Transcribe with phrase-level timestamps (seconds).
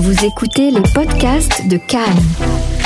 [0.00, 2.22] Vous écoutez les podcasts de Cannes,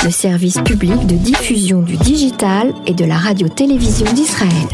[0.03, 4.67] le service public de diffusion du digital et de la radio-télévision d'Israël.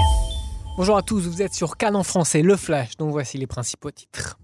[0.77, 3.91] Bonjour à tous, vous êtes sur Cannes en français, le Flash, donc voici les principaux
[3.91, 4.39] titres.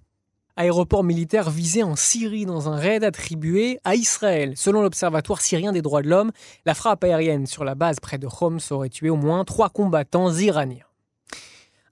[0.58, 4.56] Aéroport militaire visé en Syrie dans un raid attribué à Israël.
[4.58, 6.34] Selon l'Observatoire syrien des droits de l'homme,
[6.66, 10.34] la frappe aérienne sur la base près de Homs aurait tué au moins trois combattants
[10.34, 10.84] iraniens.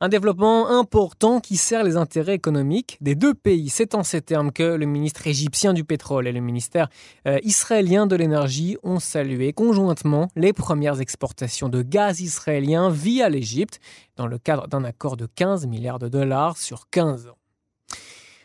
[0.01, 3.69] Un développement important qui sert les intérêts économiques des deux pays.
[3.69, 6.89] C'est en ces termes que le ministre égyptien du pétrole et le ministère
[7.27, 13.79] euh, israélien de l'énergie ont salué conjointement les premières exportations de gaz israélien via l'Égypte
[14.17, 17.37] dans le cadre d'un accord de 15 milliards de dollars sur 15 ans.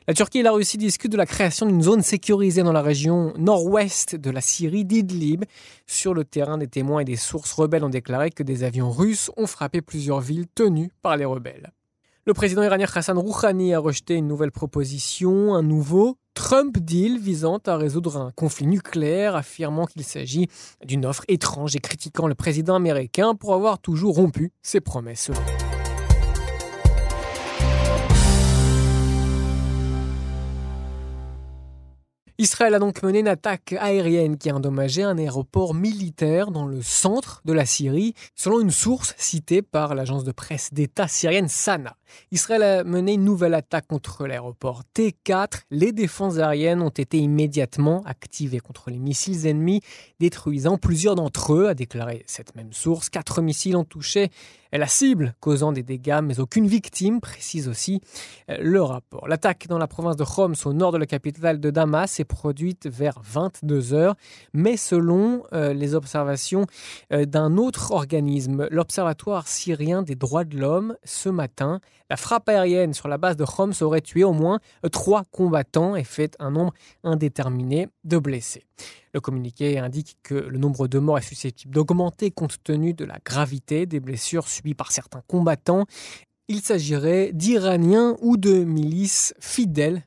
[0.08, 3.34] La Turquie et la Russie discutent de la création d'une zone sécurisée dans la région
[3.36, 5.44] nord-ouest de la Syrie d'Idlib.
[5.86, 9.30] Sur le terrain, des témoins et des sources rebelles ont déclaré que des avions russes
[9.36, 11.74] ont frappé plusieurs villes tenues par les rebelles.
[12.24, 17.59] Le président iranien Hassan Rouhani a rejeté une nouvelle proposition, un nouveau Trump deal visant
[17.66, 20.48] à résoudre un conflit nucléaire, affirmant qu'il s'agit
[20.87, 25.30] d'une offre étrange et critiquant le président américain pour avoir toujours rompu ses promesses.
[32.40, 36.82] Israël a donc mené une attaque aérienne qui a endommagé un aéroport militaire dans le
[36.82, 41.96] centre de la Syrie, selon une source citée par l'agence de presse d'État syrienne Sana.
[42.30, 45.62] Israël a mené une nouvelle attaque contre l'aéroport T4.
[45.72, 49.80] Les défenses aériennes ont été immédiatement activées contre les missiles ennemis,
[50.20, 53.09] détruisant plusieurs d'entre eux, a déclaré cette même source.
[53.09, 54.30] Quatre missiles ont touché
[54.77, 58.02] la cible, causant des dégâts, mais aucune victime, précise aussi
[58.51, 59.27] euh, le rapport.
[59.27, 62.87] L'attaque dans la province de Homs, au nord de la capitale de Damas, s'est produite
[62.87, 64.15] vers 22 heures,
[64.53, 66.66] mais selon euh, les observations
[67.12, 71.81] euh, d'un autre organisme, l'Observatoire syrien des droits de l'homme, ce matin,
[72.11, 74.61] la frappe aérienne sur la base de Homs aurait tué au moins
[74.93, 76.72] trois combattants et fait un nombre
[77.05, 78.68] indéterminé de blessés.
[79.15, 83.19] Le communiqué indique que le nombre de morts est susceptible d'augmenter compte tenu de la
[83.25, 85.87] gravité des blessures subies par certains combattants.
[86.49, 90.03] Il s'agirait d'Iraniens ou de milices fidèles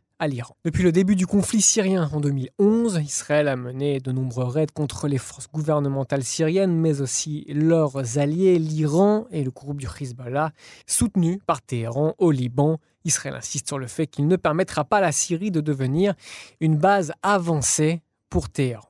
[0.64, 5.08] depuis le début du conflit syrien en 2011, Israël a mené de nombreux raids contre
[5.08, 10.52] les forces gouvernementales syriennes, mais aussi leurs alliés, l'Iran et le groupe du Hezbollah,
[10.86, 12.78] soutenus par Téhéran au Liban.
[13.03, 16.14] Israël insiste sur le fait qu'il ne permettra pas à la Syrie de devenir
[16.59, 18.88] une base avancée pour Téhéran.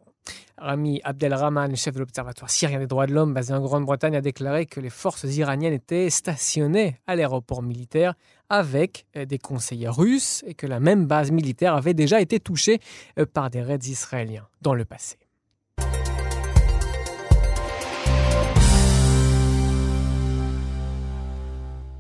[0.58, 4.68] Rami Abdelrahman, chef de l'Observatoire syrien des droits de l'homme basé en Grande-Bretagne, a déclaré
[4.68, 8.14] que les forces iraniennes étaient stationnées à l'aéroport militaire
[8.48, 12.80] avec euh, des conseillers russes et que la même base militaire avait déjà été touchée
[13.18, 15.18] euh, par des raids israéliens dans le passé.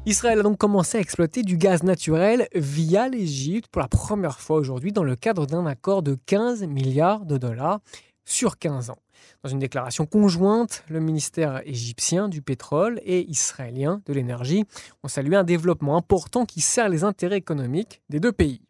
[0.07, 4.57] Israël a donc commencé à exploiter du gaz naturel via l'Égypte pour la première fois
[4.57, 7.81] aujourd'hui dans le cadre d'un accord de 15 milliards de dollars
[8.25, 8.97] sur 15 ans.
[9.43, 14.65] Dans une déclaration conjointe, le ministère égyptien du pétrole et israélien de l'énergie
[15.03, 18.61] ont salué un développement important qui sert les intérêts économiques des deux pays.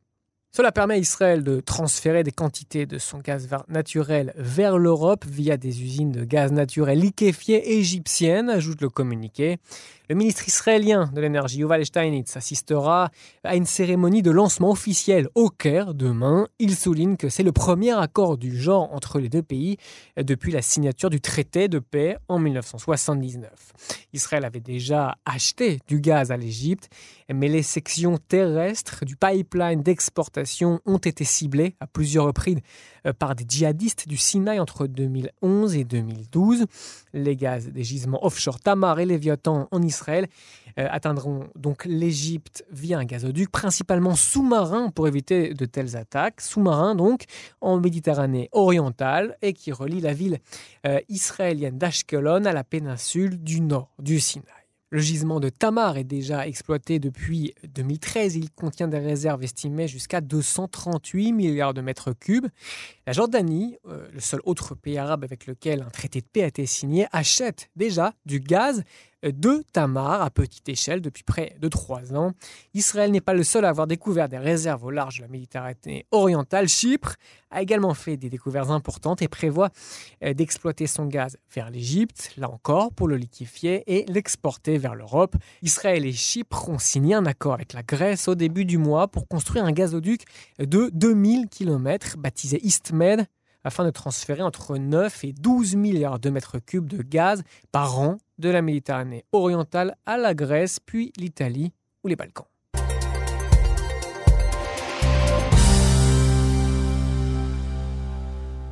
[0.54, 5.56] Cela permet à Israël de transférer des quantités de son gaz naturel vers l'Europe via
[5.56, 9.60] des usines de gaz naturel liquéfié égyptiennes, ajoute le communiqué.
[10.10, 13.12] Le ministre israélien de l'énergie, Yuval Steinitz, assistera
[13.46, 16.50] à une cérémonie de lancement officielle au Caire demain.
[16.60, 19.78] Il souligne que c'est le premier accord du genre entre les deux pays
[20.18, 23.50] depuis la signature du traité de paix en 1979.
[24.12, 26.90] Israël avait déjà acheté du gaz à l'Égypte,
[27.34, 32.60] mais les sections terrestres du pipeline d'exportation ont été ciblées à plusieurs reprises
[33.06, 36.66] euh, par des djihadistes du Sinaï entre 2011 et 2012.
[37.14, 40.28] Les gaz des gisements offshore Tamar et Léviathan en Israël
[40.80, 46.42] euh, atteindront donc l'Égypte via un gazoduc, principalement sous-marin pour éviter de telles attaques.
[46.42, 47.24] Sous-marin donc
[47.60, 50.40] en Méditerranée orientale et qui relie la ville
[50.86, 54.61] euh, israélienne d'Ashkelon à la péninsule du nord du Sinaï.
[54.94, 58.36] Le gisement de Tamar est déjà exploité depuis 2013.
[58.36, 62.48] Il contient des réserves estimées jusqu'à 238 milliards de mètres cubes.
[63.08, 66.48] La Jordanie, euh, le seul autre pays arabe avec lequel un traité de paix a
[66.48, 68.84] été signé, achète déjà du gaz
[69.24, 72.32] de Tamar à petite échelle depuis près de trois ans.
[72.74, 76.06] Israël n'est pas le seul à avoir découvert des réserves au large de la Méditerranée
[76.12, 76.68] orientale.
[76.68, 77.16] Chypre
[77.52, 79.70] a également fait des découvertes importantes et prévoit
[80.24, 85.36] euh, d'exploiter son gaz vers l'Égypte, là encore pour le liquéfier et l'exporter vers l'Europe.
[85.62, 89.28] Israël et Chypre ont signé un accord avec la Grèce au début du mois pour
[89.28, 90.24] construire un gazoduc
[90.60, 93.26] de 2000 km baptisé EastMed
[93.64, 98.18] afin de transférer entre 9 et 12 milliards de mètres cubes de gaz par an
[98.38, 101.74] de la Méditerranée orientale à la Grèce, puis l'Italie
[102.04, 102.48] ou les Balkans.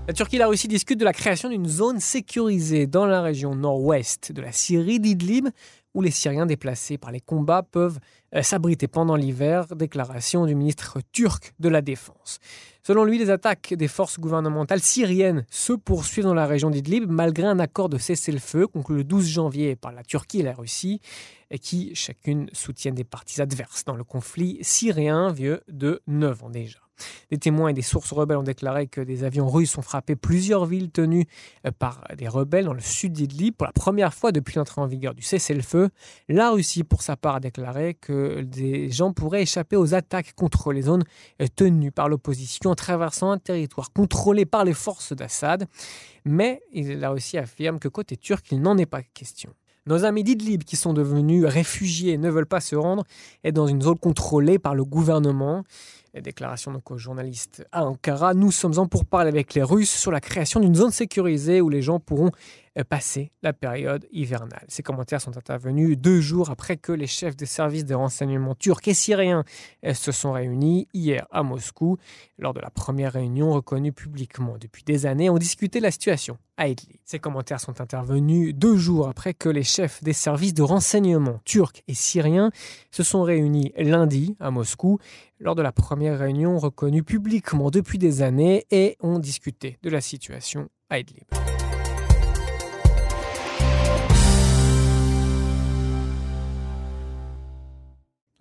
[0.09, 3.53] La Turquie et la Russie discutent de la création d'une zone sécurisée dans la région
[3.53, 5.49] nord-ouest de la Syrie d'Idlib,
[5.93, 7.99] où les Syriens déplacés par les combats peuvent
[8.35, 12.39] euh, s'abriter pendant l'hiver, déclaration du ministre turc de la Défense.
[12.83, 17.45] Selon lui, les attaques des forces gouvernementales syriennes se poursuivent dans la région d'Idlib malgré
[17.45, 21.01] un accord de cessez-le-feu conclu le 12 janvier par la Turquie et la Russie,
[21.61, 26.88] qui chacune soutiennent des parties adverses dans le conflit syrien vieux de 9 ans déjà.
[27.31, 30.65] Des témoins et des sources rebelles ont déclaré que des avions russes ont frappé plusieurs
[30.65, 31.25] villes tenues
[31.65, 34.87] euh, par des rebelles dans le sud d'Idlib pour la première fois depuis l'entrée en
[34.87, 35.89] vigueur du cessez-le-feu.
[36.27, 40.73] La Russie, pour sa part, a déclaré que des gens pourraient échapper aux attaques contre
[40.73, 41.03] les zones
[41.41, 45.67] euh, tenues par l'opposition en traversant un territoire contrôlé par les forces d'Assad.
[46.25, 49.53] Mais la Russie affirme que côté turc, il n'en est pas question.
[49.85, 53.03] Nos amis d'Idlib, qui sont devenus réfugiés ne veulent pas se rendre,
[53.43, 55.63] est dans une zone contrôlée par le gouvernement.
[56.21, 58.33] Déclaration donc aux journalistes à Ankara.
[58.33, 61.81] Nous sommes en pourparlers avec les Russes sur la création d'une zone sécurisée où les
[61.81, 62.31] gens pourront
[62.83, 64.65] passer la période hivernale.
[64.67, 68.87] Ces commentaires sont intervenus deux jours après que les chefs des services de renseignement turcs
[68.87, 69.43] et syriens
[69.85, 71.97] euh, se sont réunis hier à Moscou.
[72.37, 76.67] Lors de la première réunion reconnue publiquement depuis des années, ont discuté la situation à
[76.67, 76.97] Idlib.
[77.05, 81.81] Ces commentaires sont intervenus deux jours après que les chefs des services de renseignement turcs
[81.87, 82.51] et syriens
[82.91, 84.99] se sont réunis lundi à Moscou
[85.39, 90.01] lors de la première réunion reconnue publiquement depuis des années et ont discuté de la
[90.01, 91.25] situation à Idlib.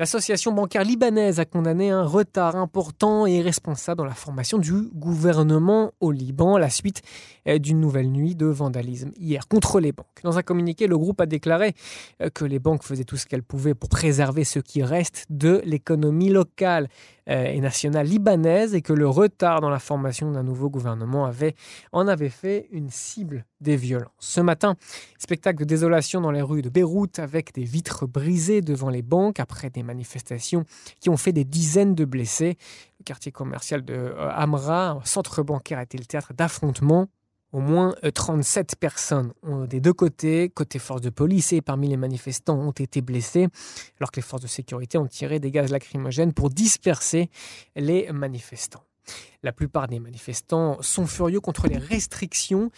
[0.01, 5.91] L'association bancaire libanaise a condamné un retard important et irresponsable dans la formation du gouvernement
[5.99, 7.03] au Liban à la suite
[7.49, 10.07] euh, d'une nouvelle nuit de vandalisme hier contre les banques.
[10.23, 11.75] Dans un communiqué, le groupe a déclaré
[12.23, 15.63] euh, que les banques faisaient tout ce qu'elles pouvaient pour préserver ce qui reste de
[15.65, 16.87] l'économie locale
[17.29, 21.29] euh, et nationale libanaise et que le retard dans la formation d'un nouveau gouvernement
[21.91, 24.13] en avait fait une cible des violences.
[24.19, 24.77] Ce matin,
[25.19, 29.41] spectacle de désolation dans les rues de Beyrouth avec des vitres brisées devant les banques
[29.41, 30.65] après des manifestations
[31.01, 32.57] qui ont fait des dizaines de blessés.
[33.01, 37.09] Le quartier commercial de euh, Amra, centre bancaire, a été le théâtre d'affrontements.
[37.51, 39.33] Au moins 37 euh, personnes
[39.69, 43.49] des deux côtés, côté forces de police et parmi les manifestants, ont été blessés,
[43.99, 47.31] alors que les forces de sécurité ont tiré des gaz lacrymogènes pour disperser
[47.75, 48.83] les manifestants.
[49.43, 52.71] La plupart des manifestants sont furieux contre les restrictions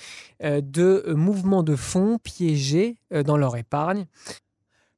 [0.43, 4.07] euh, de mouvements de fonds piégés dans leur épargne.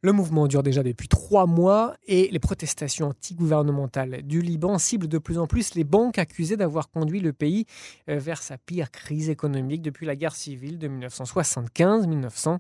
[0.05, 5.19] Le mouvement dure déjà depuis trois mois et les protestations anti-gouvernementales du Liban ciblent de
[5.19, 7.67] plus en plus les banques accusées d'avoir conduit le pays
[8.09, 12.59] euh, vers sa pire crise économique depuis la guerre civile de 1975-1990.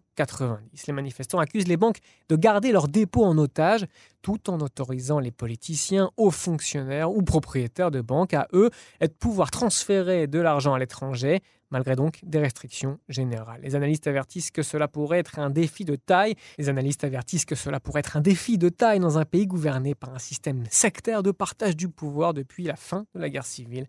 [0.86, 1.98] Les manifestants accusent les banques
[2.28, 3.86] de garder leurs dépôts en otage
[4.22, 8.70] tout en autorisant les politiciens, hauts fonctionnaires ou propriétaires de banques à eux
[9.00, 11.42] de pouvoir transférer de l'argent à l'étranger
[11.72, 13.60] malgré donc des restrictions générales.
[13.62, 16.34] Les analystes avertissent que cela pourrait être un défi de taille.
[16.58, 19.94] Les analystes avertissent que cela pourrait être un défi de taille dans un pays gouverné
[19.94, 23.86] par un système sectaire de partage du pouvoir depuis la fin de la guerre civile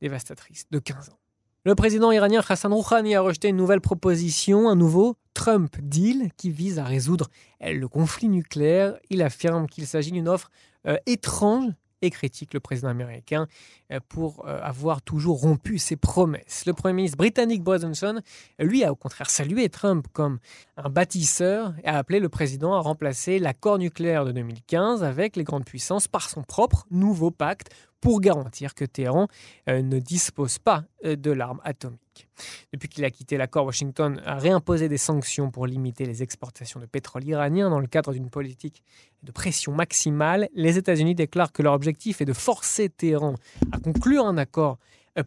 [0.00, 1.18] dévastatrice de 15 ans.
[1.66, 6.48] Le président iranien Hassan Rouhani a rejeté une nouvelle proposition, un nouveau Trump Deal qui
[6.48, 7.28] vise à résoudre
[7.60, 8.94] le conflit nucléaire.
[9.10, 10.52] Il affirme qu'il s'agit d'une offre
[10.86, 11.72] euh, étrange
[12.02, 13.46] et critique le président américain
[13.92, 16.64] euh, pour euh, avoir toujours rompu ses promesses.
[16.66, 18.20] Le Premier ministre britannique Boris Johnson,
[18.58, 20.38] lui, a au contraire salué Trump comme
[20.76, 25.44] un bâtisseur et a appelé le président à remplacer l'accord nucléaire de 2015 avec les
[25.44, 29.26] grandes puissances par son propre nouveau pacte pour garantir que Téhéran
[29.68, 32.28] euh, ne dispose pas de l'arme atomique.
[32.72, 36.86] Depuis qu'il a quitté l'accord, Washington a réimposé des sanctions pour limiter les exportations de
[36.86, 38.82] pétrole iranien dans le cadre d'une politique
[39.26, 40.48] de pression maximale.
[40.54, 43.34] Les États-Unis déclarent que leur objectif est de forcer Téhéran
[43.72, 44.78] à conclure un accord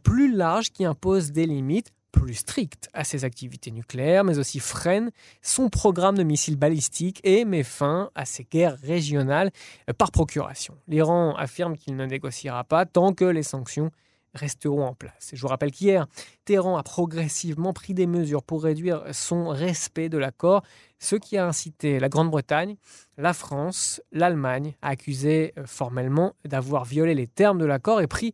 [0.04, 5.12] plus large qui impose des limites plus strictes à ses activités nucléaires, mais aussi freine
[5.44, 9.52] son programme de missiles balistiques et met fin à ses guerres régionales
[9.98, 10.76] par procuration.
[10.88, 13.92] L'Iran affirme qu'il ne négociera pas tant que les sanctions
[14.40, 15.32] resteront en place.
[15.34, 16.08] Je vous rappelle qu'hier,
[16.46, 20.64] Téhéran a progressivement pris des mesures pour réduire son respect de l'accord,
[21.00, 22.76] ce qui a incité la Grande-Bretagne,
[23.18, 28.34] la France, l'Allemagne à accuser euh, formellement d'avoir violé les termes de l'accord et pris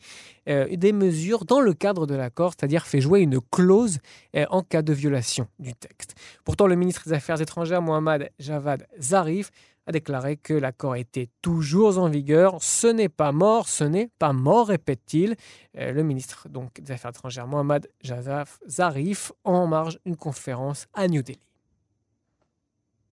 [0.49, 3.99] euh, des mesures dans le cadre de l'accord, c'est-à-dire fait jouer une clause
[4.35, 6.15] euh, en cas de violation du texte.
[6.43, 9.51] Pourtant, le ministre des Affaires étrangères, Mohamed Javad Zarif,
[9.87, 12.61] a déclaré que l'accord était toujours en vigueur.
[12.61, 15.35] Ce n'est pas mort, ce n'est pas mort, répète-t-il.
[15.77, 16.47] Euh, le ministre
[16.79, 21.39] des Affaires étrangères, Mohamed Jazaf Zarif, en marge d'une conférence à New Delhi.